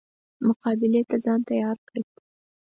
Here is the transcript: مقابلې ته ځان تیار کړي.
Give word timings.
مقابلې 0.47 1.01
ته 1.09 1.15
ځان 1.25 1.39
تیار 1.49 1.77
کړي. 1.87 2.01